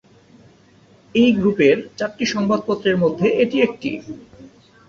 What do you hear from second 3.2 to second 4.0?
এটি একটি।